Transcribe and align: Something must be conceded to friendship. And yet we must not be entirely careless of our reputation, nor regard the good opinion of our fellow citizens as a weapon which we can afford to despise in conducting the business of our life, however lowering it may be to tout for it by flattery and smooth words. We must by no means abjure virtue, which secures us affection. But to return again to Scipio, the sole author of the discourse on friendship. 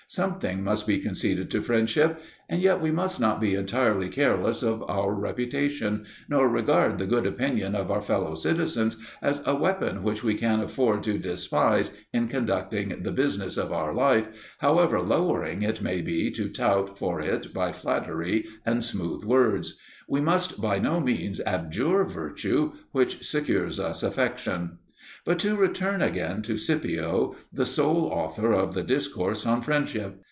Something 0.07 0.61
must 0.61 0.85
be 0.87 0.99
conceded 0.99 1.49
to 1.51 1.61
friendship. 1.61 2.21
And 2.49 2.61
yet 2.61 2.81
we 2.81 2.91
must 2.91 3.21
not 3.21 3.39
be 3.39 3.53
entirely 3.55 4.09
careless 4.09 4.61
of 4.61 4.83
our 4.89 5.13
reputation, 5.13 6.05
nor 6.27 6.49
regard 6.49 6.97
the 6.97 7.05
good 7.05 7.25
opinion 7.25 7.75
of 7.75 7.89
our 7.89 8.01
fellow 8.01 8.35
citizens 8.35 8.97
as 9.21 9.41
a 9.47 9.55
weapon 9.55 10.03
which 10.03 10.21
we 10.21 10.33
can 10.35 10.59
afford 10.59 11.01
to 11.03 11.17
despise 11.17 11.91
in 12.13 12.27
conducting 12.27 12.93
the 13.03 13.11
business 13.13 13.55
of 13.55 13.71
our 13.71 13.93
life, 13.93 14.27
however 14.57 14.99
lowering 14.99 15.61
it 15.61 15.81
may 15.81 16.01
be 16.01 16.29
to 16.31 16.49
tout 16.49 16.99
for 16.99 17.21
it 17.21 17.53
by 17.53 17.71
flattery 17.71 18.45
and 18.65 18.83
smooth 18.83 19.23
words. 19.23 19.77
We 20.09 20.19
must 20.19 20.59
by 20.61 20.77
no 20.77 20.99
means 20.99 21.39
abjure 21.45 22.03
virtue, 22.03 22.73
which 22.91 23.25
secures 23.25 23.79
us 23.79 24.03
affection. 24.03 24.79
But 25.23 25.37
to 25.39 25.55
return 25.55 26.01
again 26.01 26.41
to 26.43 26.57
Scipio, 26.57 27.35
the 27.53 27.65
sole 27.65 28.05
author 28.05 28.53
of 28.53 28.73
the 28.73 28.81
discourse 28.83 29.45
on 29.45 29.61
friendship. 29.61 30.19